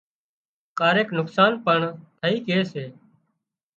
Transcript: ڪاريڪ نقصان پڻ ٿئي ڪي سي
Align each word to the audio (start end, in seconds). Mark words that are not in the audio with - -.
ڪاريڪ 0.79 1.07
نقصان 1.19 1.51
پڻ 1.65 1.79
ٿئي 2.19 2.35
ڪي 2.47 2.57
سي 2.71 2.85